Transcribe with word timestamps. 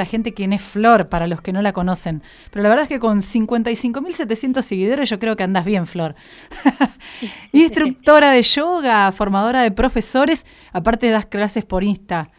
la 0.00 0.06
gente 0.06 0.32
quién 0.32 0.52
es 0.52 0.62
Flor, 0.62 1.08
para 1.08 1.26
los 1.26 1.42
que 1.42 1.52
no 1.52 1.60
la 1.60 1.72
conocen. 1.72 2.22
Pero 2.52 2.62
la 2.62 2.68
verdad 2.68 2.84
es 2.84 2.88
que 2.88 3.00
con 3.00 3.18
55.700 3.18 4.62
seguidores 4.62 5.10
yo 5.10 5.18
creo 5.18 5.34
que 5.34 5.42
andas 5.42 5.64
bien, 5.64 5.88
Flor. 5.88 6.14
Instructora 7.52 8.30
de 8.30 8.42
yoga, 8.42 9.10
formadora 9.10 9.62
de 9.62 9.72
profesores, 9.72 10.46
aparte 10.72 11.10
das 11.10 11.26
clases 11.26 11.64
por 11.64 11.82
Insta. 11.82 12.30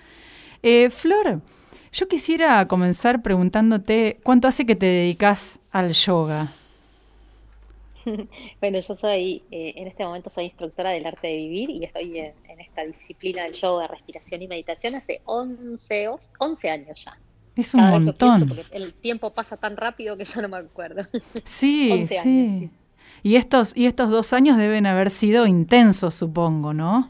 Eh, 0.64 0.90
Flor, 0.90 1.42
yo 1.92 2.08
quisiera 2.08 2.66
comenzar 2.66 3.22
preguntándote, 3.22 4.22
¿cuánto 4.24 4.48
hace 4.48 4.66
que 4.66 4.78
te 4.78 4.86
dedicas 4.86 5.60
al 5.70 5.92
yoga? 5.92 6.54
Bueno, 8.62 8.80
yo 8.80 8.96
soy, 8.96 9.44
eh, 9.52 9.74
en 9.76 9.88
este 9.90 10.06
momento 10.06 10.30
soy 10.30 10.46
instructora 10.46 10.92
del 10.92 11.06
arte 11.06 11.28
de 11.28 11.36
vivir 11.36 11.70
y 11.70 11.84
estoy 11.84 12.20
en, 12.20 12.34
esta 12.62 12.86
disciplina 12.86 13.44
del 13.44 13.52
yoga, 13.52 13.88
respiración 13.88 14.42
y 14.44 14.48
meditación 14.48 14.96
hace 14.96 15.22
11, 15.26 16.10
11 16.40 16.70
años 16.70 17.04
ya. 17.04 17.20
Es 17.60 17.74
un 17.74 17.82
montón. 17.82 18.48
porque 18.48 18.66
el 18.72 18.94
tiempo 18.94 19.32
pasa 19.32 19.58
tan 19.58 19.76
rápido 19.78 20.18
que 20.18 20.26
yo 20.26 20.42
no 20.42 20.50
me 20.50 20.58
acuerdo. 20.58 21.04
Sí, 21.44 22.08
sí. 22.08 22.70
Y 23.22 23.36
estos, 23.36 23.76
y 23.76 23.86
estos 23.86 24.10
dos 24.10 24.32
años 24.34 24.58
deben 24.58 24.86
haber 24.86 25.10
sido 25.10 25.46
intensos, 25.46 26.16
supongo, 26.16 26.74
¿no? 26.74 27.10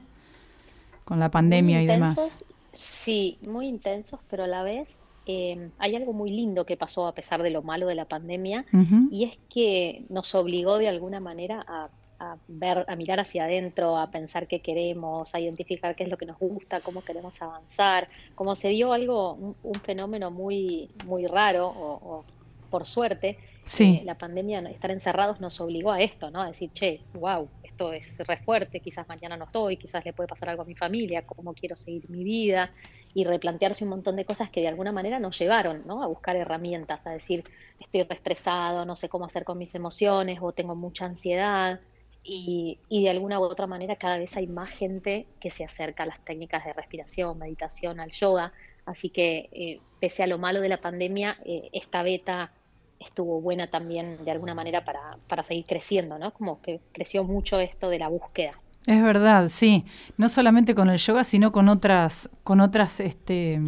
Con 1.06 1.20
la 1.20 1.30
pandemia 1.30 1.82
y 1.84 1.88
demás. 1.88 2.44
Sí, 2.74 3.38
muy 3.42 3.68
intensos, 3.68 4.20
pero 4.30 4.46
a 4.46 4.48
la 4.48 4.64
vez 4.64 5.00
eh, 5.26 5.70
hay 5.78 5.96
algo 5.96 6.14
muy 6.14 6.32
lindo 6.32 6.66
que 6.66 6.78
pasó 6.78 7.08
a 7.08 7.14
pesar 7.14 7.44
de 7.44 7.52
lo 7.52 7.62
malo 7.62 7.86
de 7.88 7.96
la 7.96 8.06
pandemia, 8.06 8.66
y 9.12 9.26
es 9.26 9.38
que 9.54 10.04
nos 10.10 10.34
obligó 10.34 10.78
de 10.80 10.88
alguna 10.88 11.20
manera 11.20 11.64
a 11.68 11.90
a 12.20 12.38
ver, 12.48 12.86
a 12.88 12.96
mirar 12.96 13.20
hacia 13.20 13.46
adentro, 13.46 13.98
a 13.98 14.12
pensar 14.12 14.48
qué 14.48 14.62
queremos, 14.62 15.34
a 15.34 15.40
identificar 15.40 15.96
qué 15.96 16.04
es 16.04 16.10
lo 16.10 16.18
que 16.18 16.26
nos 16.26 16.38
gusta, 16.38 16.82
cómo 16.82 17.02
queremos 17.02 17.42
avanzar, 17.42 18.10
como 18.36 18.56
se 18.56 18.70
dio 18.70 18.92
algo, 18.92 19.56
un, 19.64 19.76
fenómeno 19.76 20.30
muy, 20.30 20.90
muy 21.06 21.28
raro, 21.28 21.68
o, 21.68 22.26
por 22.70 22.86
suerte, 22.86 23.38
sí. 23.64 24.00
Eh, 24.02 24.06
la 24.06 24.18
pandemia, 24.18 24.60
estar 24.70 24.92
encerrados 24.92 25.40
nos 25.40 25.60
obligó 25.62 25.92
a 25.92 26.02
esto, 26.02 26.30
¿no? 26.30 26.42
A 26.42 26.48
decir, 26.48 26.72
che, 26.72 27.02
wow, 27.14 27.48
esto 27.64 27.94
es 27.94 28.18
re 28.20 28.38
fuerte, 28.38 28.82
quizás 28.82 29.08
mañana 29.08 29.38
no 29.38 29.46
estoy, 29.46 29.78
quizás 29.78 30.04
le 30.04 30.14
puede 30.14 30.28
pasar 30.28 30.50
algo 30.50 30.64
a 30.64 30.66
mi 30.66 30.76
familia, 30.76 31.26
cómo 31.26 31.54
quiero 31.54 31.76
seguir 31.76 32.10
mi 32.10 32.24
vida, 32.24 32.72
y 33.14 33.24
replantearse 33.24 33.86
un 33.86 33.90
montón 33.92 34.18
de 34.18 34.26
cosas 34.26 34.50
que 34.50 34.62
de 34.62 34.68
alguna 34.68 34.92
manera 34.92 35.20
nos 35.20 35.40
llevaron, 35.40 35.84
¿no? 35.88 36.04
A 36.04 36.08
buscar 36.08 36.36
herramientas, 36.36 37.08
a 37.08 37.12
decir, 37.12 37.44
estoy 37.80 38.02
estresado, 38.02 38.86
no 38.86 38.96
sé 38.96 39.10
cómo 39.10 39.26
hacer 39.26 39.46
con 39.46 39.58
mis 39.58 39.74
emociones, 39.74 40.40
o 40.42 40.52
tengo 40.52 40.76
mucha 40.76 41.06
ansiedad, 41.06 41.80
y, 42.24 42.80
de 42.90 43.10
alguna 43.10 43.40
u 43.40 43.44
otra 43.44 43.68
manera 43.68 43.96
cada 43.96 44.18
vez 44.18 44.36
hay 44.38 44.48
más 44.48 44.70
gente 44.70 45.26
que 45.40 45.50
se 45.50 45.64
acerca 45.64 46.04
a 46.04 46.06
las 46.06 46.24
técnicas 46.24 46.66
de 46.66 46.74
respiración, 46.74 47.38
meditación, 47.38 48.00
al 48.00 48.12
yoga. 48.12 48.54
Así 48.86 49.10
que 49.10 49.50
eh, 49.52 49.80
pese 50.00 50.24
a 50.24 50.28
lo 50.28 50.38
malo 50.38 50.62
de 50.62 50.70
la 50.70 50.82
pandemia, 50.82 51.38
eh, 51.46 51.70
esta 51.74 52.04
beta 52.04 52.52
estuvo 53.00 53.40
buena 53.40 53.68
también 53.68 54.24
de 54.24 54.32
alguna 54.32 54.54
manera 54.54 54.84
para, 54.84 55.18
para 55.28 55.44
seguir 55.44 55.66
creciendo, 55.66 56.20
¿no? 56.20 56.32
Como 56.34 56.62
que 56.62 56.82
creció 56.92 57.24
mucho 57.24 57.60
esto 57.60 57.90
de 57.90 58.00
la 58.00 58.10
búsqueda. 58.10 58.52
Es 58.86 59.02
verdad, 59.04 59.50
sí. 59.50 59.86
No 60.18 60.30
solamente 60.30 60.76
con 60.76 60.90
el 60.90 60.98
yoga, 60.98 61.24
sino 61.24 61.52
con 61.52 61.70
otras, 61.70 62.30
con 62.44 62.60
otras, 62.60 63.00
este, 63.00 63.60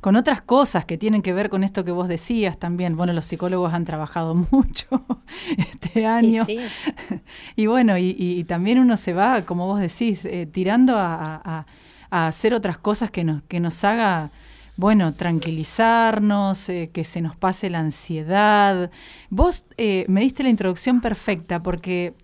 con 0.00 0.16
otras 0.16 0.42
cosas 0.42 0.84
que 0.84 0.98
tienen 0.98 1.22
que 1.22 1.32
ver 1.32 1.48
con 1.48 1.64
esto 1.64 1.84
que 1.84 1.90
vos 1.90 2.08
decías 2.08 2.58
también. 2.58 2.96
Bueno, 2.96 3.12
los 3.12 3.24
psicólogos 3.26 3.74
han 3.74 3.84
trabajado 3.84 4.34
mucho 4.50 5.06
este 5.56 6.06
año. 6.06 6.46
Y, 7.56 7.66
bueno, 7.66 7.96
y, 7.98 8.44
también 8.44 8.78
uno 8.78 8.96
se 8.96 9.12
va, 9.12 9.42
como 9.42 9.66
vos 9.66 9.80
decís, 9.80 10.24
eh, 10.24 10.46
tirando 10.50 10.96
a, 10.98 11.66
hacer 12.10 12.54
otras 12.54 12.78
cosas 12.78 13.10
que 13.10 13.24
nos, 13.24 13.42
que 13.44 13.60
nos 13.60 13.82
haga, 13.84 14.30
bueno, 14.76 15.12
tranquilizarnos, 15.14 16.68
eh, 16.68 16.90
que 16.92 17.04
se 17.04 17.20
nos 17.20 17.36
pase 17.36 17.70
la 17.70 17.80
ansiedad. 17.80 18.90
Vos 19.30 19.64
eh, 19.76 20.04
me 20.08 20.20
diste 20.20 20.42
la 20.42 20.50
introducción 20.50 21.00
perfecta 21.00 21.62
porque 21.62 22.14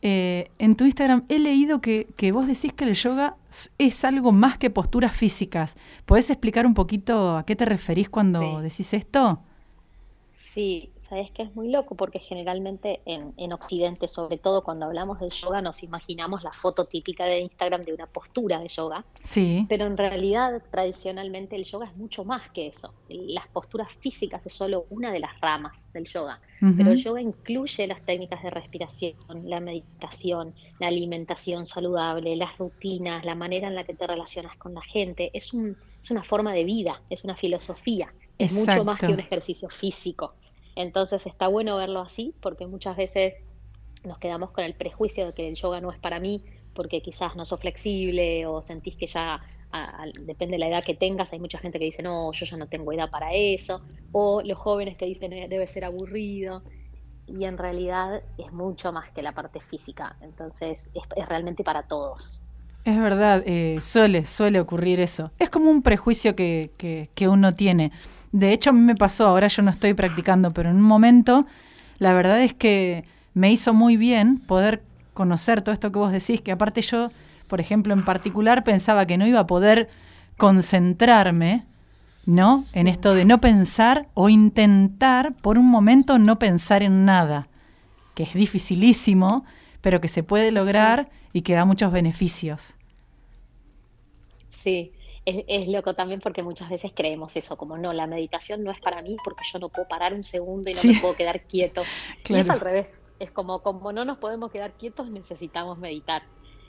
eh, 0.00 0.50
en 0.58 0.76
tu 0.76 0.84
Instagram 0.84 1.24
he 1.28 1.38
leído 1.40 1.80
que, 1.80 2.06
vos 2.32 2.46
decís 2.46 2.72
que 2.72 2.84
el 2.84 2.94
yoga 2.94 3.36
es 3.78 4.04
algo 4.04 4.32
más 4.32 4.58
que 4.58 4.70
posturas 4.70 5.14
físicas. 5.14 5.76
¿Podés 6.04 6.30
explicar 6.30 6.66
un 6.66 6.74
poquito 6.74 7.36
a 7.36 7.44
qué 7.46 7.56
te 7.56 7.64
referís 7.64 8.08
cuando 8.08 8.60
decís 8.60 8.92
esto? 8.94 9.42
Sí, 10.30 10.92
sabes 11.08 11.30
que 11.30 11.42
es 11.42 11.54
muy 11.54 11.68
loco 11.68 11.94
porque 11.94 12.18
generalmente 12.18 13.00
en, 13.06 13.32
en, 13.36 13.52
Occidente, 13.52 14.08
sobre 14.08 14.36
todo 14.36 14.62
cuando 14.62 14.86
hablamos 14.86 15.20
del 15.20 15.30
yoga, 15.30 15.62
nos 15.62 15.82
imaginamos 15.82 16.42
la 16.42 16.52
foto 16.52 16.84
típica 16.86 17.24
de 17.24 17.40
Instagram 17.40 17.82
de 17.82 17.94
una 17.94 18.06
postura 18.06 18.58
de 18.60 18.68
yoga. 18.68 19.04
Sí. 19.22 19.66
Pero 19.68 19.86
en 19.86 19.96
realidad, 19.96 20.62
tradicionalmente, 20.70 21.56
el 21.56 21.64
yoga 21.64 21.86
es 21.86 21.96
mucho 21.96 22.24
más 22.24 22.50
que 22.50 22.66
eso. 22.66 22.92
Las 23.08 23.46
posturas 23.48 23.90
físicas 24.00 24.44
es 24.46 24.52
solo 24.52 24.86
una 24.90 25.10
de 25.12 25.20
las 25.20 25.40
ramas 25.40 25.92
del 25.92 26.06
yoga. 26.06 26.40
Pero 26.60 26.90
el 26.90 26.98
yoga 26.98 27.20
incluye 27.20 27.86
las 27.86 28.02
técnicas 28.02 28.42
de 28.42 28.50
respiración, 28.50 29.14
la 29.44 29.60
meditación, 29.60 30.54
la 30.80 30.88
alimentación 30.88 31.66
saludable, 31.66 32.34
las 32.34 32.58
rutinas, 32.58 33.24
la 33.24 33.36
manera 33.36 33.68
en 33.68 33.76
la 33.76 33.84
que 33.84 33.94
te 33.94 34.06
relacionas 34.06 34.56
con 34.56 34.74
la 34.74 34.82
gente. 34.82 35.30
Es, 35.34 35.54
un, 35.54 35.76
es 36.02 36.10
una 36.10 36.24
forma 36.24 36.52
de 36.52 36.64
vida, 36.64 37.00
es 37.10 37.22
una 37.22 37.36
filosofía. 37.36 38.12
Es 38.38 38.52
mucho 38.52 38.84
más 38.84 39.00
que 39.00 39.06
un 39.06 39.20
ejercicio 39.20 39.68
físico. 39.68 40.34
Entonces 40.78 41.26
está 41.26 41.48
bueno 41.48 41.76
verlo 41.76 42.00
así 42.00 42.36
porque 42.40 42.68
muchas 42.68 42.96
veces 42.96 43.42
nos 44.04 44.18
quedamos 44.18 44.52
con 44.52 44.62
el 44.62 44.74
prejuicio 44.74 45.26
de 45.26 45.32
que 45.34 45.48
el 45.48 45.56
yoga 45.56 45.80
no 45.80 45.90
es 45.90 45.98
para 45.98 46.20
mí 46.20 46.44
porque 46.72 47.02
quizás 47.02 47.34
no 47.34 47.44
sos 47.44 47.58
flexible 47.58 48.46
o 48.46 48.62
sentís 48.62 48.94
que 48.94 49.08
ya 49.08 49.40
depende 50.20 50.52
de 50.52 50.58
la 50.58 50.68
edad 50.68 50.84
que 50.84 50.94
tengas, 50.94 51.32
hay 51.32 51.40
mucha 51.40 51.58
gente 51.58 51.80
que 51.80 51.86
dice, 51.86 52.02
no, 52.02 52.30
yo 52.32 52.46
ya 52.46 52.56
no 52.56 52.68
tengo 52.68 52.92
edad 52.92 53.10
para 53.10 53.34
eso, 53.34 53.82
o 54.12 54.40
los 54.42 54.56
jóvenes 54.56 54.96
que 54.96 55.04
dicen, 55.04 55.32
eh, 55.32 55.48
debe 55.48 55.66
ser 55.66 55.84
aburrido, 55.84 56.62
y 57.26 57.44
en 57.44 57.58
realidad 57.58 58.22
es 58.38 58.52
mucho 58.52 58.92
más 58.92 59.10
que 59.10 59.20
la 59.20 59.32
parte 59.32 59.60
física, 59.60 60.16
entonces 60.22 60.90
es, 60.94 61.28
realmente 61.28 61.64
para 61.64 61.82
todos. 61.82 62.40
Es 62.84 62.98
verdad, 62.98 63.42
eh, 63.44 63.78
suele, 63.82 64.24
suele 64.24 64.60
ocurrir 64.60 65.00
eso. 65.00 65.30
Es 65.38 65.50
como 65.50 65.70
un 65.70 65.82
prejuicio 65.82 66.34
que, 66.34 66.70
que, 66.78 67.10
que 67.14 67.28
uno 67.28 67.52
tiene. 67.54 67.92
De 68.32 68.52
hecho, 68.52 68.70
a 68.70 68.72
mí 68.72 68.80
me 68.80 68.94
pasó, 68.94 69.26
ahora 69.26 69.48
yo 69.48 69.62
no 69.62 69.70
estoy 69.70 69.94
practicando, 69.94 70.52
pero 70.52 70.70
en 70.70 70.76
un 70.76 70.82
momento, 70.82 71.46
la 71.98 72.12
verdad 72.12 72.40
es 72.40 72.54
que 72.54 73.04
me 73.34 73.52
hizo 73.52 73.72
muy 73.74 73.96
bien 73.96 74.38
poder 74.38 74.82
conocer 75.14 75.62
todo 75.62 75.72
esto 75.72 75.92
que 75.92 75.98
vos 75.98 76.12
decís, 76.12 76.40
que 76.40 76.52
aparte 76.52 76.82
yo, 76.82 77.10
por 77.48 77.60
ejemplo, 77.60 77.92
en 77.92 78.04
particular 78.04 78.64
pensaba 78.64 79.06
que 79.06 79.18
no 79.18 79.26
iba 79.26 79.40
a 79.40 79.46
poder 79.46 79.88
concentrarme, 80.36 81.64
¿no? 82.24 82.64
En 82.72 82.86
esto 82.86 83.14
de 83.14 83.24
no 83.24 83.40
pensar 83.40 84.06
o 84.14 84.28
intentar 84.28 85.34
por 85.34 85.58
un 85.58 85.66
momento 85.66 86.18
no 86.18 86.38
pensar 86.38 86.82
en 86.82 87.04
nada, 87.04 87.48
que 88.14 88.22
es 88.22 88.34
dificilísimo, 88.34 89.44
pero 89.80 90.00
que 90.00 90.08
se 90.08 90.22
puede 90.22 90.52
lograr 90.52 91.08
y 91.38 91.42
que 91.42 91.54
da 91.54 91.64
muchos 91.64 91.92
beneficios. 91.92 92.74
Sí, 94.48 94.92
es, 95.24 95.68
loco 95.68 95.94
también 95.94 96.20
porque 96.20 96.42
muchas 96.42 96.68
veces 96.68 96.90
creemos 96.92 97.36
eso, 97.36 97.56
como 97.56 97.78
no, 97.78 97.92
la 97.92 98.08
meditación 98.08 98.64
no 98.64 98.72
es 98.72 98.80
para 98.80 99.02
mí 99.02 99.16
porque 99.22 99.44
yo 99.52 99.60
no 99.60 99.68
puedo 99.68 99.86
parar 99.86 100.14
un 100.14 100.24
segundo 100.24 100.68
y 100.68 100.74
no 100.74 100.80
me 100.82 101.00
puedo 101.00 101.14
quedar 101.14 101.42
quieto. 101.42 101.82
Y 102.28 102.34
es 102.34 102.50
al 102.50 102.58
revés, 102.58 103.04
es 103.20 103.30
como, 103.30 103.62
como 103.62 103.92
no 103.92 104.04
nos 104.04 104.18
podemos 104.18 104.50
quedar 104.50 104.72
quietos, 104.72 105.10
necesitamos 105.10 105.78
meditar. 105.78 106.24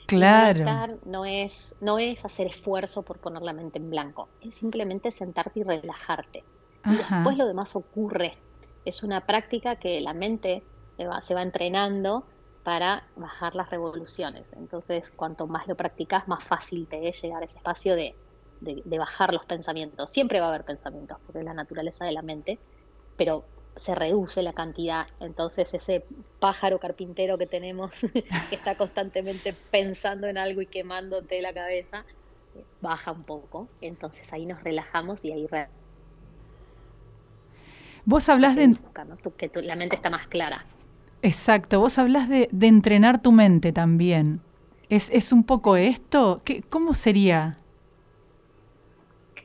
Claro. 0.06 0.58
meditar 0.60 0.96
no 1.04 1.24
es, 1.24 1.74
no 1.80 1.98
es 1.98 2.24
hacer 2.24 2.46
esfuerzo 2.46 3.02
por 3.02 3.18
poner 3.18 3.42
la 3.42 3.52
mente 3.52 3.78
en 3.78 3.90
blanco, 3.90 4.28
es 4.40 4.54
simplemente 4.54 5.10
sentarte 5.10 5.60
y 5.60 5.62
relajarte. 5.64 6.44
Y 6.86 6.96
después 6.96 7.36
lo 7.36 7.46
demás 7.46 7.74
ocurre. 7.74 8.38
Es 8.84 9.02
una 9.02 9.26
práctica 9.26 9.76
que 9.76 10.00
la 10.00 10.14
mente 10.14 10.62
se 10.92 11.06
va, 11.08 11.20
se 11.22 11.34
va 11.34 11.42
entrenando 11.42 12.24
para 12.70 13.02
bajar 13.16 13.56
las 13.56 13.68
revoluciones. 13.68 14.44
Entonces, 14.56 15.10
cuanto 15.10 15.48
más 15.48 15.66
lo 15.66 15.74
practicas, 15.74 16.28
más 16.28 16.44
fácil 16.44 16.86
te 16.86 17.08
es 17.08 17.20
llegar 17.20 17.42
a 17.42 17.46
ese 17.46 17.56
espacio 17.58 17.96
de 17.96 18.14
de, 18.60 18.98
bajar 18.98 19.32
los 19.32 19.44
pensamientos. 19.44 20.10
Siempre 20.10 20.40
va 20.40 20.46
a 20.46 20.48
haber 20.50 20.64
pensamientos, 20.64 21.18
porque 21.24 21.40
es 21.40 21.44
la 21.44 21.54
naturaleza 21.54 22.04
de 22.04 22.12
la 22.12 22.22
mente, 22.22 22.58
pero 23.16 23.44
se 23.76 23.94
reduce 23.94 24.42
la 24.42 24.52
cantidad. 24.52 25.06
Entonces 25.20 25.72
ese 25.74 26.04
pájaro 26.38 26.78
carpintero 26.78 27.38
que 27.38 27.46
tenemos, 27.46 27.92
que 28.50 28.54
está 28.54 28.76
constantemente 28.76 29.54
pensando 29.70 30.26
en 30.26 30.38
algo 30.38 30.60
y 30.60 30.66
quemándote 30.66 31.40
la 31.40 31.52
cabeza, 31.52 32.04
baja 32.80 33.12
un 33.12 33.24
poco. 33.24 33.68
Entonces 33.80 34.32
ahí 34.32 34.46
nos 34.46 34.62
relajamos 34.62 35.24
y 35.24 35.32
ahí... 35.32 35.48
Vos 38.04 38.28
hablas 38.28 38.56
de... 38.56 38.76
que 39.36 39.50
la 39.62 39.76
mente 39.76 39.96
está 39.96 40.10
más 40.10 40.26
clara. 40.26 40.66
Exacto, 41.22 41.80
vos 41.80 41.98
hablas 41.98 42.28
de, 42.28 42.48
de 42.50 42.66
entrenar 42.66 43.20
tu 43.22 43.32
mente 43.32 43.72
también. 43.72 44.40
¿Es, 44.88 45.10
¿Es, 45.10 45.32
un 45.32 45.44
poco 45.44 45.76
esto? 45.76 46.40
¿Qué, 46.44 46.62
¿Cómo 46.62 46.94
sería? 46.94 47.58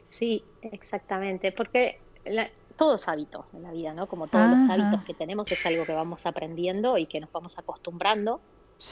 Sí, 0.10 0.44
exactamente, 0.62 1.52
porque 1.52 2.00
la, 2.26 2.50
todo 2.76 2.96
es 2.96 3.08
hábito 3.08 3.46
en 3.54 3.64
la 3.64 3.72
vida, 3.72 3.94
¿no? 3.94 4.08
Como 4.08 4.28
todos 4.28 4.50
los 4.50 4.70
hábitos 4.70 5.04
que 5.06 5.14
tenemos 5.14 5.52
es 5.52 5.66
algo 5.66 5.86
que 5.86 5.94
vamos 5.94 6.26
aprendiendo 6.26 6.98
y 6.98 7.06
que 7.06 7.20
nos 7.20 7.32
vamos 7.32 7.58
acostumbrando. 7.58 8.42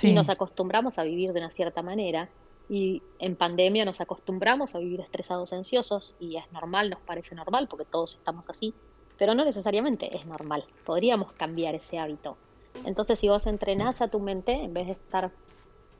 Y 0.01 0.13
nos 0.13 0.29
acostumbramos 0.29 0.97
a 0.97 1.03
vivir 1.03 1.33
de 1.33 1.39
una 1.39 1.49
cierta 1.49 1.81
manera. 1.81 2.29
Y 2.69 3.01
en 3.19 3.35
pandemia 3.35 3.83
nos 3.83 3.99
acostumbramos 3.99 4.75
a 4.75 4.79
vivir 4.79 5.01
estresados, 5.01 5.51
ansiosos, 5.51 6.15
y 6.19 6.37
es 6.37 6.49
normal, 6.53 6.89
nos 6.89 7.01
parece 7.01 7.35
normal, 7.35 7.67
porque 7.67 7.83
todos 7.83 8.15
estamos 8.15 8.49
así, 8.49 8.73
pero 9.17 9.35
no 9.35 9.43
necesariamente 9.43 10.15
es 10.15 10.25
normal. 10.25 10.63
Podríamos 10.85 11.33
cambiar 11.33 11.75
ese 11.75 11.99
hábito. 11.99 12.37
Entonces, 12.85 13.19
si 13.19 13.29
vos 13.29 13.47
entrenás 13.47 14.01
a 14.01 14.07
tu 14.07 14.19
mente, 14.19 14.53
en 14.53 14.73
vez 14.73 14.87
de 14.87 14.93
estar 14.93 15.31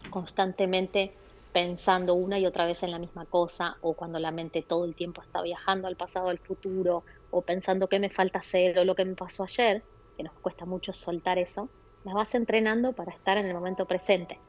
constantemente 0.10 1.14
pensando 1.54 2.16
una 2.16 2.40
y 2.40 2.46
otra 2.46 2.66
vez 2.66 2.84
en 2.84 2.92
la 2.92 3.00
misma 3.00 3.26
cosa, 3.26 3.78
o 3.82 3.94
cuando 3.94 4.20
la 4.20 4.32
mente 4.32 4.64
todo 4.64 4.86
el 4.86 4.96
tiempo 4.96 5.22
está 5.22 5.42
viajando 5.42 5.88
al 5.88 5.96
pasado, 5.96 6.30
al 6.30 6.40
futuro, 6.40 7.04
o 7.32 7.42
pensando 7.42 7.88
qué 7.88 8.00
me 8.00 8.10
falta 8.10 8.40
hacer 8.40 8.78
o 8.80 8.86
lo 8.86 8.96
que 8.96 9.06
me 9.06 9.16
pasó 9.16 9.44
ayer, 9.44 9.84
que 10.18 10.24
nos 10.24 10.34
cuesta 10.34 10.66
mucho 10.66 10.94
soltar 10.94 11.38
eso, 11.38 11.70
las 12.04 12.16
vas 12.16 12.36
entrenando 12.36 12.94
para 12.94 13.12
estar 13.12 13.38
en 13.38 13.46
el 13.46 13.54
momento 13.54 13.86
presente. 13.86 14.40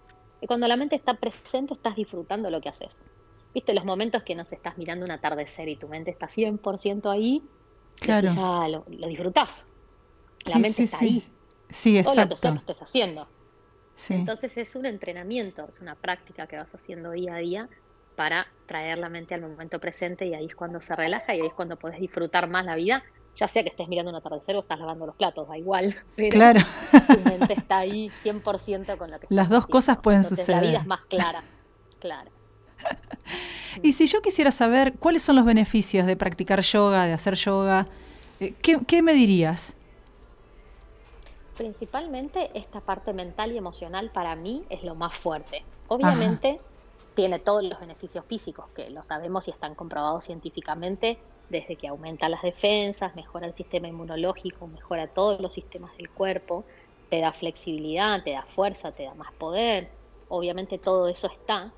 Y 0.41 0.47
cuando 0.47 0.67
la 0.67 0.77
mente 0.77 0.97
está 0.97 1.15
presente, 1.15 1.75
estás 1.75 1.97
disfrutando 1.97 2.51
lo 2.51 2.61
que 2.61 2.69
haces. 2.69 2.99
¿Viste 3.55 3.73
los 3.73 3.85
momentos 3.85 4.23
que 4.25 4.35
nos 4.35 4.53
estás 4.53 4.77
mirando 4.77 5.05
un 5.05 5.13
atardecer 5.13 5.69
y 5.69 5.77
tu 5.77 5.89
mente 5.89 6.11
está 6.11 6.27
100% 6.27 7.11
ahí? 7.11 7.43
Claro. 8.01 8.31
Ah, 8.37 8.69
lo, 8.69 8.85
disfrutás. 9.07 9.65
La 10.47 10.59
mente 10.59 10.83
está 10.83 10.99
ahí. 10.99 11.25
Sí, 11.75 11.99
exacto. 11.99 12.37
Todo 12.37 12.55
lo 12.55 12.65
que 12.65 12.73
estés 12.73 12.83
haciendo. 12.83 13.29
Entonces 14.09 14.57
es 14.57 14.75
un 14.77 14.87
entrenamiento, 14.87 15.67
es 15.69 15.81
una 15.81 15.95
práctica 15.95 16.47
que 16.47 16.57
vas 16.57 16.75
haciendo 16.75 17.13
día 17.13 17.35
a 17.35 17.39
día 17.39 17.69
para 18.17 18.47
traer 18.67 18.99
la 18.99 19.09
mente 19.09 19.35
al 19.35 19.41
momento 19.41 19.79
presente 19.81 20.27
y 20.27 20.35
ahí 20.35 20.47
es 20.47 20.55
cuando 20.55 20.81
se 20.81 20.95
relaja 20.95 21.35
y 21.35 21.41
ahí 21.41 21.47
es 21.47 21.55
cuando 21.55 21.77
puedes 21.77 22.01
disfrutar 22.01 22.49
más 22.49 22.65
la 22.65 22.77
vida 22.77 23.05
ya 23.37 23.49
sea 23.49 23.63
que 23.63 23.71
estés 23.71 23.89
mirando 23.89 24.11
un 24.11 24.17
atardecer 24.17 24.57
o 24.57 24.61
estás 24.61 24.79
lavando 24.79 25.07
los 25.07 25.17
platos, 25.17 25.49
da 25.49 25.59
igual. 25.59 25.95
Pero 26.17 26.31
claro. 26.31 26.61
Tu 26.91 27.21
mente 27.29 27.55
está 27.55 27.79
ahí 27.79 28.11
100% 28.23 28.97
con 28.97 29.11
lo 29.11 29.19
que 29.19 29.27
Las 29.31 29.49
dos 29.49 29.67
cosas 29.67 29.99
pueden 29.99 30.25
suceder. 30.25 30.63
La 30.63 30.69
vida 30.69 30.79
es 30.81 30.87
más 30.87 31.05
clara, 31.07 31.43
clara. 31.99 32.31
Y 33.83 33.95
si 33.95 34.07
yo 34.07 34.23
quisiera 34.23 34.53
saber 34.53 34.93
cuáles 34.99 35.23
son 35.23 35.35
los 35.35 35.45
beneficios 35.45 36.07
de 36.07 36.17
practicar 36.17 36.61
yoga, 36.61 37.07
de 37.07 37.13
hacer 37.13 37.35
yoga, 37.35 37.89
eh, 38.39 38.55
¿qué, 38.63 39.03
me 39.03 39.15
dirías? 39.15 39.75
Principalmente 41.57 42.57
esta 42.59 42.81
parte 42.81 43.13
mental 43.13 43.53
y 43.53 43.59
emocional 43.59 44.11
para 44.13 44.35
mí 44.37 44.67
es 44.71 44.83
lo 44.83 44.95
más 44.97 45.15
fuerte. 45.17 45.67
Obviamente 45.87 46.63
tiene 47.15 47.39
todos 47.39 47.63
los 47.63 47.79
beneficios 47.79 48.25
físicos 48.27 48.67
que 48.75 48.91
lo 48.91 49.03
sabemos 49.05 49.47
y 49.47 49.53
están 49.53 49.75
comprobados 49.77 50.25
científicamente 50.25 51.23
desde 51.49 51.77
que 51.77 51.87
aumenta 51.87 52.29
las 52.29 52.43
defensas, 52.43 53.15
mejora 53.15 53.47
el 53.47 53.55
sistema 53.55 53.87
inmunológico, 53.87 54.67
mejora 54.67 55.13
todos 55.13 55.41
los 55.41 55.53
sistemas 55.55 55.97
del 55.97 56.11
cuerpo, 56.11 56.67
te 57.09 57.21
da 57.21 57.33
flexibilidad, 57.33 58.25
te 58.25 58.33
da 58.33 58.45
fuerza, 58.55 58.93
te 58.93 59.05
da 59.05 59.15
más 59.15 59.33
poder. 59.39 59.93
Obviamente 60.27 60.79
todo 60.79 61.07
eso 61.09 61.29
está, 61.29 61.75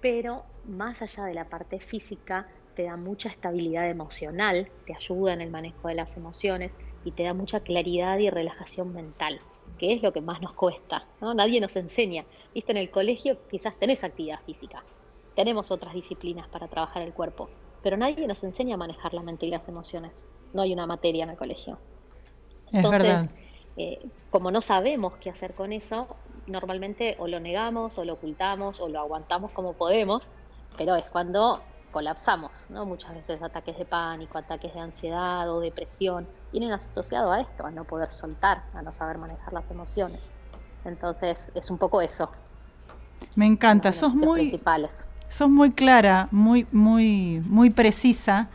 pero 0.00 0.44
más 0.64 1.00
allá 1.00 1.24
de 1.24 1.34
la 1.34 1.48
parte 1.48 1.80
física, 1.80 2.46
te 2.74 2.82
da 2.84 2.96
mucha 2.96 3.30
estabilidad 3.30 3.88
emocional, 3.88 4.70
te 4.84 4.94
ayuda 4.94 5.32
en 5.32 5.40
el 5.40 5.50
manejo 5.50 5.88
de 5.88 5.94
las 5.94 6.16
emociones 6.16 6.76
y 7.04 7.12
te 7.12 7.22
da 7.22 7.34
mucha 7.34 7.60
claridad 7.60 8.18
y 8.18 8.30
relajación 8.30 8.92
mental, 8.92 9.40
que 9.78 9.92
es 9.92 10.02
lo 10.02 10.12
que 10.12 10.20
más 10.20 10.40
nos 10.40 10.54
cuesta. 10.54 11.06
¿no? 11.20 11.34
Nadie 11.34 11.60
nos 11.60 11.76
enseña. 11.76 12.24
Viste, 12.54 12.72
en 12.72 12.78
el 12.78 12.90
colegio 12.90 13.38
quizás 13.50 13.78
tenés 13.78 14.04
actividad 14.04 14.40
física, 14.44 14.82
tenemos 15.34 15.70
otras 15.70 15.94
disciplinas 15.94 16.48
para 16.48 16.68
trabajar 16.68 17.02
el 17.02 17.12
cuerpo, 17.12 17.48
pero 17.82 17.96
nadie 17.96 18.26
nos 18.26 18.42
enseña 18.44 18.74
a 18.74 18.78
manejar 18.78 19.14
la 19.14 19.22
mente 19.22 19.46
y 19.46 19.50
las 19.50 19.68
emociones. 19.68 20.26
No 20.52 20.62
hay 20.62 20.72
una 20.72 20.86
materia 20.86 21.24
en 21.24 21.30
el 21.30 21.36
colegio. 21.36 21.78
Entonces, 22.72 23.30
eh, 23.76 23.98
como 24.30 24.50
no 24.50 24.60
sabemos 24.60 25.16
qué 25.16 25.30
hacer 25.30 25.54
con 25.54 25.72
eso, 25.72 26.06
normalmente 26.46 27.16
o 27.18 27.28
lo 27.28 27.40
negamos 27.40 27.98
o 27.98 28.04
lo 28.04 28.14
ocultamos 28.14 28.80
o 28.80 28.88
lo 28.88 29.00
aguantamos 29.00 29.52
como 29.52 29.74
podemos, 29.74 30.24
pero 30.76 30.96
es 30.96 31.04
cuando 31.06 31.60
colapsamos, 31.94 32.50
¿no? 32.68 32.84
Muchas 32.84 33.14
veces 33.14 33.42
ataques 33.42 33.78
de 33.78 33.86
pánico, 33.86 34.36
ataques 34.36 34.74
de 34.74 34.80
ansiedad 34.80 35.50
o 35.50 35.60
depresión 35.60 36.26
vienen 36.52 36.72
asociados 36.72 37.34
a 37.34 37.40
esto, 37.40 37.64
a 37.64 37.70
no 37.70 37.84
poder 37.84 38.10
soltar, 38.10 38.64
a 38.74 38.82
no 38.82 38.92
saber 38.92 39.16
manejar 39.16 39.54
las 39.54 39.70
emociones. 39.70 40.20
Entonces, 40.84 41.50
es 41.54 41.70
un 41.70 41.78
poco 41.78 42.02
eso. 42.02 42.30
Me 43.34 43.46
encanta, 43.46 43.90
sos 43.92 44.12
muy 44.14 44.40
principales 44.40 45.06
sos 45.34 45.50
muy 45.50 45.72
clara, 45.72 46.28
muy, 46.30 46.66
muy, 46.70 47.42
muy 47.46 47.70
precisa. 47.70 48.48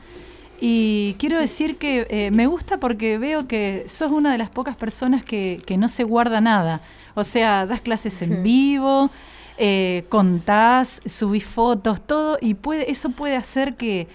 Y 0.62 1.16
quiero 1.20 1.40
decir 1.40 1.78
que 1.78 2.08
eh, 2.10 2.32
me 2.32 2.48
gusta 2.48 2.78
porque 2.78 3.18
veo 3.18 3.48
que 3.48 3.86
sos 3.90 4.12
una 4.12 4.32
de 4.32 4.38
las 4.38 4.50
pocas 4.50 4.76
personas 4.78 5.24
que, 5.24 5.62
no 5.78 5.90
se 5.90 6.04
guarda 6.04 6.40
nada. 6.40 6.82
O 7.16 7.24
sea, 7.24 7.66
das 7.66 7.82
clases 7.82 8.22
en 8.22 8.44
vivo, 8.44 9.10
eh, 9.60 10.06
contás, 10.10 11.02
subís 11.06 11.46
fotos, 11.46 12.02
todo, 12.02 12.38
y 12.42 12.56
puede, 12.56 12.90
eso 12.90 13.10
puede 13.12 13.36
hacer 13.36 13.76
que, 13.76 14.08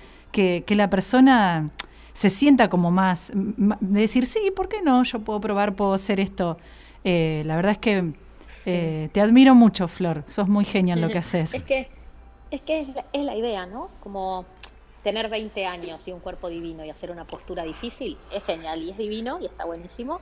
la 0.68 0.90
persona 0.90 1.70
se 2.12 2.30
sienta 2.30 2.68
como 2.68 2.90
más, 2.90 3.30
de 3.34 4.00
decir, 4.00 4.26
sí, 4.26 4.50
¿por 4.56 4.68
qué 4.68 4.82
no? 4.82 5.04
Yo 5.04 5.20
puedo 5.20 5.40
probar, 5.40 5.74
puedo 5.74 5.94
hacer 5.94 6.18
esto. 6.18 6.56
Eh, 7.04 7.42
la 7.46 7.56
verdad 7.56 7.72
es 7.72 7.78
que 7.78 8.12
te 9.12 9.20
admiro 9.20 9.54
mucho, 9.54 9.86
Flor. 9.86 10.24
Sos 10.26 10.48
muy 10.48 10.64
genial 10.64 11.00
lo 11.00 11.08
que 11.08 11.18
haces. 11.18 11.54
Es 11.54 11.62
que 11.62 11.88
es 12.50 12.62
que 12.62 12.80
es 12.80 12.88
la, 12.88 13.04
es 13.12 13.24
la 13.24 13.36
idea, 13.36 13.66
¿no? 13.66 13.90
Como 14.00 14.46
tener 15.02 15.28
20 15.28 15.66
años 15.66 16.06
y 16.08 16.12
un 16.12 16.20
cuerpo 16.20 16.48
divino 16.48 16.84
y 16.84 16.90
hacer 16.90 17.10
una 17.10 17.26
postura 17.26 17.62
difícil 17.62 18.16
es 18.32 18.42
genial 18.44 18.82
y 18.82 18.90
es 18.90 18.98
divino 18.98 19.38
y 19.40 19.46
está 19.46 19.64
buenísimo, 19.64 20.20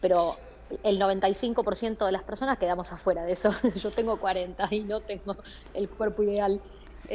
pero 0.00 0.36
el 0.82 1.00
95% 1.00 2.04
de 2.04 2.12
las 2.12 2.22
personas 2.22 2.58
quedamos 2.58 2.92
afuera 2.92 3.24
de 3.24 3.32
eso. 3.32 3.50
Yo 3.76 3.90
tengo 3.90 4.18
40 4.18 4.68
y 4.70 4.80
no 4.80 5.00
tengo 5.00 5.36
el 5.74 5.88
cuerpo 5.88 6.22
ideal. 6.22 6.60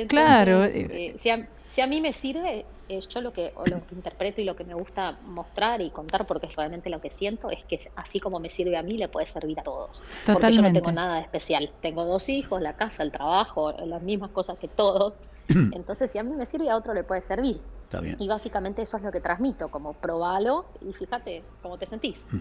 claro. 0.07 0.65
Eh, 0.65 1.15
si, 1.18 1.30
a, 1.30 1.48
si, 1.65 1.81
a, 1.81 1.88
mí 1.88 2.01
me 2.01 2.13
sirve, 2.13 2.65
eh, 2.88 3.01
yo 3.09 3.21
lo 3.21 3.33
que, 3.33 3.53
lo 3.65 3.86
que 3.86 3.95
interpreto 3.95 4.39
y 4.42 4.45
lo 4.45 4.56
que 4.56 4.63
me 4.63 4.74
gusta 4.74 5.18
mostrar 5.25 5.81
y 5.81 5.89
contar, 5.89 6.25
porque 6.25 6.48
es 6.48 6.56
realmente 6.56 6.89
lo 6.89 7.01
que 7.01 7.09
siento, 7.09 7.50
es 7.50 7.63
que 7.65 7.92
así 7.95 8.19
como 8.19 8.39
me 8.39 8.50
sirve 8.50 8.77
a 8.77 8.83
mí, 8.83 8.98
le 8.98 9.09
puede 9.09 9.25
servir 9.25 9.59
a 9.59 9.63
todos. 9.63 10.01
Totalmente. 10.25 10.33
Porque 10.33 10.56
yo 10.56 10.62
no 10.62 10.74
tengo 10.74 10.92
nada 10.94 11.15
de 11.15 11.21
especial. 11.21 11.71
Tengo 11.81 12.06
dos 12.06 12.30
hijos, 12.30 12.62
la 12.62 12.74
casa, 12.77 13.04
el 13.04 13.12
trabajo, 13.12 13.74
las 13.86 14.01
mismas 14.01 14.31
cosas 14.31 14.57
que 14.57 14.68
todos. 14.68 15.13
Entonces, 15.50 16.09
si 16.12 16.18
a 16.18 16.24
mí 16.24 16.33
me 16.36 16.45
sirve, 16.45 16.69
a 16.69 16.77
otro 16.77 16.94
le 16.94 17.04
puede 17.04 17.21
servir. 17.21 17.59
Está 17.92 18.00
bien. 18.00 18.16
Y 18.20 18.28
básicamente 18.30 18.84
eso 18.84 18.96
es 18.96 19.04
lo 19.04 19.12
que 19.12 19.20
transmito, 19.20 19.68
como 19.68 19.92
probalo 19.92 20.66
y 20.80 20.94
fíjate 20.94 21.44
cómo 21.62 21.78
te 21.78 21.86
sentís. 21.86 22.26
Mm. 22.32 22.38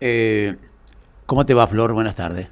Eh, 0.00 0.56
¿Cómo 1.26 1.44
te 1.44 1.52
va, 1.52 1.66
Flor? 1.66 1.92
Buenas 1.92 2.16
tardes. 2.16 2.48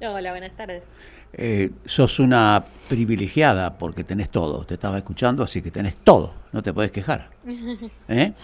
Hola, 0.00 0.30
buenas 0.30 0.56
tardes. 0.56 0.84
Eh, 1.32 1.72
sos 1.84 2.20
una 2.20 2.64
privilegiada 2.88 3.76
porque 3.76 4.04
tenés 4.04 4.30
todo. 4.30 4.64
Te 4.64 4.74
estaba 4.74 4.98
escuchando, 4.98 5.42
así 5.42 5.62
que 5.62 5.72
tenés 5.72 5.96
todo. 5.96 6.32
No 6.52 6.62
te 6.62 6.72
puedes 6.72 6.92
quejar. 6.92 7.30
¿Eh? 8.08 8.34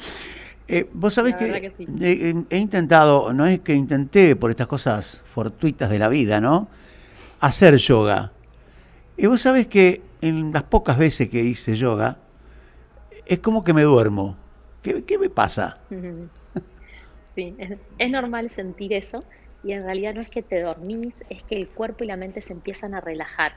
Vos 0.93 1.15
sabés 1.15 1.37
que, 1.37 1.71
he, 2.51 2.59
intentado, 2.59 3.33
no 3.33 3.47
es 3.47 3.61
que 3.61 3.75
intenté 3.75 4.35
por 4.35 4.51
estas 4.51 4.67
cosas 4.67 5.23
fortuitas 5.33 5.89
de 5.89 6.01
la 6.01 6.09
vida, 6.09 6.41
¿no? 6.41 6.67
Hacer 7.39 7.77
yoga. 7.77 8.33
Y 9.17 9.27
vos 9.27 9.41
sabés 9.41 9.69
que 9.69 10.03
en 10.21 10.53
las 10.53 10.65
pocas 10.65 10.99
veces 10.99 11.29
que 11.29 11.45
hice 11.45 11.77
yoga, 11.77 12.19
es 13.29 13.39
como 13.39 13.63
que 13.63 13.73
me 13.73 13.83
duermo. 13.83 14.37
¿Qué, 14.83 15.05
qué 15.05 15.19
me 15.19 15.31
pasa? 15.31 15.79
Sí, 17.23 17.55
es 17.99 18.11
normal 18.11 18.51
sentir 18.51 18.93
eso 18.93 19.23
y 19.63 19.73
en 19.73 19.85
realidad 19.85 20.15
no 20.15 20.21
es 20.21 20.31
que 20.31 20.43
te 20.43 20.61
dormís, 20.61 21.25
es 21.31 21.43
que 21.45 21.57
el 21.57 21.69
cuerpo 21.69 22.03
y 22.03 22.09
la 22.09 22.17
mente 22.17 22.41
se 22.41 22.53
empiezan 22.53 22.95
a 22.95 23.01
relajar. 23.01 23.53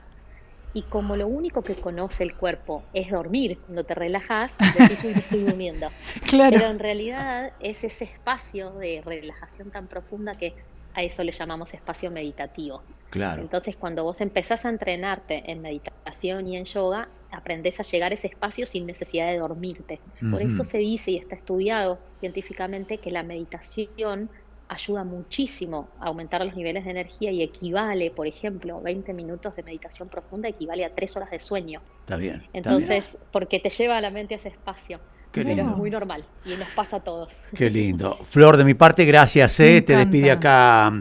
Y 0.74 0.84
como 0.84 1.16
lo 1.16 1.28
único 1.28 1.64
que 1.64 1.76
conoce 1.76 2.24
el 2.24 2.36
cuerpo 2.36 2.84
es 2.94 3.10
dormir, 3.10 3.58
cuando 3.66 3.84
te 3.84 3.96
relajas, 3.96 4.56
decís, 4.78 5.04
uy, 5.04 5.12
estoy 5.12 5.46
durmiendo. 5.46 5.90
Claro. 6.28 6.58
Pero 6.58 6.70
en 6.70 6.80
realidad 6.80 7.54
es 7.60 7.84
ese 7.84 8.06
espacio 8.06 8.72
de 8.72 9.02
relajación 9.04 9.72
tan 9.72 9.88
profunda 9.88 10.36
que 10.36 10.54
a 10.94 11.04
eso 11.04 11.24
le 11.24 11.32
llamamos 11.32 11.74
espacio 11.74 12.12
meditativo. 12.12 12.84
Claro. 13.10 13.42
Entonces, 13.42 13.76
cuando 13.76 14.04
vos 14.04 14.22
empezás 14.22 14.66
a 14.66 14.70
entrenarte 14.70 15.52
en 15.52 15.62
meditación 15.62 16.48
y 16.48 16.56
en 16.56 16.66
yoga, 16.66 17.10
aprendés 17.32 17.80
a 17.80 17.84
llegar 17.84 18.12
a 18.12 18.16
ese 18.16 18.28
espacio 18.28 18.66
sin 18.66 18.86
necesidad 18.86 19.28
de 19.28 19.38
dormirte. 19.38 20.00
Por 20.30 20.42
eso 20.42 20.64
se 20.64 20.78
dice 20.78 21.12
y 21.12 21.18
está 21.18 21.36
estudiado 21.36 22.00
científicamente 22.20 22.98
que 22.98 23.12
la 23.12 23.24
meditación 23.24 24.30
ayuda 24.72 25.04
muchísimo 25.04 25.90
a 26.00 26.06
aumentar 26.06 26.46
los 26.46 26.56
niveles 26.56 26.86
de 26.86 26.92
energía 26.92 27.32
y 27.32 27.44
equivale, 27.44 28.10
por 28.10 28.26
ejemplo, 28.26 28.80
20 28.82 29.14
minutos 29.14 29.54
de 29.56 29.64
meditación 29.64 30.08
profunda 30.08 30.48
equivale 30.48 30.86
a 30.86 30.96
3 30.96 31.18
horas 31.18 31.32
de 31.32 31.40
sueño. 31.40 31.82
Está 32.02 32.16
bien. 32.16 32.44
Entonces, 32.54 33.18
porque 33.34 33.60
te 33.60 33.70
lleva 33.70 33.98
a 33.98 34.02
la 34.02 34.12
mente 34.12 34.34
a 34.34 34.38
ese 34.38 34.48
espacio. 34.48 35.02
Qué 35.32 35.44
Pero 35.44 35.62
es 35.62 35.78
muy 35.78 35.90
normal 35.90 36.26
y 36.46 36.56
nos 36.56 36.70
pasa 36.70 36.98
a 36.98 37.00
todos. 37.02 37.34
Qué 37.54 37.70
lindo. 37.70 38.18
Flor, 38.24 38.58
de 38.58 38.64
mi 38.64 38.74
parte, 38.74 39.06
gracias. 39.06 39.60
Eh. 39.60 39.82
Te 39.82 39.96
despide 39.96 40.32
acá 40.32 40.92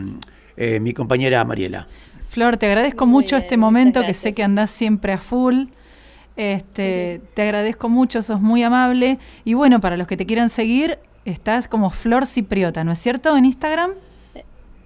eh, 0.57 0.81
mi 0.81 0.93
compañera 0.93 1.45
Mariela. 1.45 1.87
Flor, 2.29 2.57
te 2.57 2.67
agradezco 2.67 3.07
mucho 3.07 3.37
este 3.37 3.57
momento 3.57 4.03
que 4.05 4.15
sé 4.15 4.35
que 4.35 4.43
andás 4.43 4.71
siempre 4.71 5.13
a 5.13 5.19
full. 5.19 5.67
Este, 6.41 7.21
Te 7.35 7.43
agradezco 7.43 7.89
mucho, 7.89 8.23
sos 8.23 8.41
muy 8.41 8.63
amable. 8.63 9.19
Y 9.45 9.55
bueno, 9.55 9.81
para 9.81 9.97
los 9.97 10.07
que 10.07 10.17
te 10.17 10.25
quieran 10.25 10.49
seguir, 10.49 10.99
Estás 11.25 11.69
como 11.69 11.91
Flor 11.91 12.27
Cipriota, 12.27 12.83
¿no 12.83 12.93
es 12.93 12.99
cierto? 12.99 13.37
En 13.37 13.45
Instagram. 13.45 13.93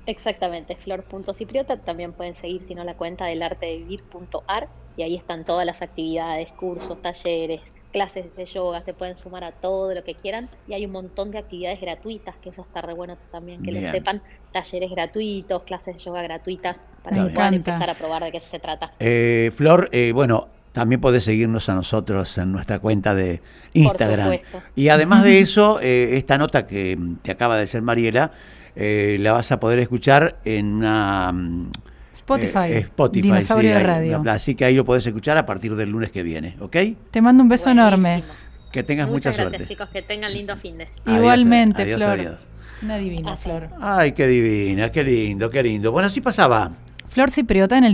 Exactamente, 0.06 0.76
flor.cipriota. 0.76 1.76
También 1.78 2.12
pueden 2.12 2.34
seguir, 2.34 2.64
si 2.64 2.74
no, 2.74 2.82
la 2.84 2.94
cuenta 2.94 3.26
del 3.26 3.42
arte 3.42 3.66
de 3.66 3.76
vivir.ar 3.78 4.68
y 4.96 5.02
ahí 5.02 5.14
están 5.16 5.44
todas 5.44 5.64
las 5.64 5.80
actividades, 5.80 6.52
cursos, 6.52 7.00
talleres, 7.00 7.60
clases 7.92 8.34
de 8.36 8.44
yoga, 8.44 8.80
se 8.80 8.92
pueden 8.92 9.16
sumar 9.16 9.44
a 9.44 9.52
todo 9.52 9.94
lo 9.94 10.02
que 10.02 10.14
quieran 10.14 10.50
y 10.66 10.74
hay 10.74 10.84
un 10.84 10.92
montón 10.92 11.30
de 11.30 11.38
actividades 11.38 11.80
gratuitas, 11.80 12.36
que 12.42 12.50
eso 12.50 12.62
está 12.62 12.80
re 12.80 12.92
bueno 12.92 13.16
también, 13.30 13.62
que 13.62 13.72
lo 13.72 13.80
sepan, 13.80 14.20
talleres 14.52 14.90
gratuitos, 14.90 15.62
clases 15.62 15.96
de 15.96 16.02
yoga 16.02 16.22
gratuitas, 16.22 16.80
para 17.02 17.24
que 17.24 17.32
puedan 17.32 17.54
empezar 17.54 17.88
a 17.88 17.94
probar 17.94 18.24
de 18.24 18.32
qué 18.32 18.40
se 18.40 18.58
trata. 18.58 18.92
Eh, 18.98 19.50
Flor, 19.54 19.88
eh, 19.92 20.12
bueno, 20.12 20.48
también 20.74 21.00
podés 21.00 21.24
seguirnos 21.24 21.70
a 21.70 21.74
nosotros 21.74 22.36
en 22.36 22.52
nuestra 22.52 22.80
cuenta 22.80 23.14
de 23.14 23.40
Instagram. 23.72 24.40
Y 24.76 24.88
además 24.88 25.24
de 25.24 25.38
eso, 25.38 25.80
eh, 25.80 26.16
esta 26.18 26.36
nota 26.36 26.66
que 26.66 26.98
te 27.22 27.30
acaba 27.30 27.54
de 27.54 27.62
decir 27.62 27.80
Mariela, 27.80 28.32
la 28.76 29.32
vas 29.32 29.52
a 29.52 29.60
poder 29.60 29.78
escuchar 29.78 30.36
en 30.44 30.74
una 30.74 31.32
mm, 31.32 31.70
Spotify. 32.14 32.72
Eh, 32.72 32.78
Spotify, 32.78 33.22
Dinosaurio 33.22 33.74
de 33.74 33.82
Radio. 33.82 34.22
Así 34.28 34.54
que 34.54 34.64
ahí 34.64 34.74
lo 34.74 34.84
puedes 34.84 35.04
escuchar 35.06 35.36
a 35.36 35.44
partir 35.44 35.74
del 35.76 35.90
lunes 35.90 36.10
que 36.10 36.22
viene, 36.22 36.56
¿ok? 36.60 36.76
Te 37.10 37.20
mando 37.20 37.42
un 37.42 37.48
beso 37.48 37.70
enorme. 37.70 38.22
Que 38.72 38.82
tengas 38.82 39.08
mucha 39.08 39.30
gracias, 39.30 39.50
suerte. 39.50 39.68
chicos, 39.68 39.88
que 39.90 40.02
tengan 40.02 40.32
lindo 40.32 40.56
fin 40.56 40.78
de 40.78 40.88
Igualmente, 41.06 41.96
Flor. 41.96 42.38
Una 42.82 42.96
divina, 42.96 43.36
Flor. 43.36 43.68
Ay, 43.80 44.12
qué 44.12 44.26
divina, 44.26 44.90
qué 44.90 45.04
lindo, 45.04 45.48
qué 45.48 45.62
lindo. 45.62 45.92
Bueno, 45.92 46.08
así 46.08 46.20
pasaba. 46.20 46.72
Flor 47.08 47.30
Cipriota 47.30 47.78
en 47.78 47.84
el 47.84 47.92